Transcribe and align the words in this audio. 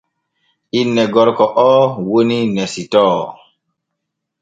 Inne 0.79 1.03
gorko 1.13 1.45
oo 1.67 1.81
woni 2.09 2.39
Nesitoo. 2.55 3.19